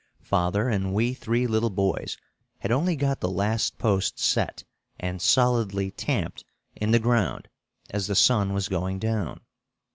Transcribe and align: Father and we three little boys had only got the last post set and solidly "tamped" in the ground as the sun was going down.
Father 0.23 0.67
and 0.67 0.95
we 0.95 1.13
three 1.13 1.45
little 1.45 1.69
boys 1.69 2.17
had 2.61 2.71
only 2.71 2.95
got 2.95 3.19
the 3.19 3.29
last 3.29 3.77
post 3.77 4.17
set 4.17 4.63
and 4.99 5.21
solidly 5.21 5.91
"tamped" 5.91 6.43
in 6.75 6.89
the 6.89 6.97
ground 6.97 7.47
as 7.91 8.07
the 8.07 8.15
sun 8.15 8.51
was 8.51 8.67
going 8.67 8.97
down. 8.97 9.41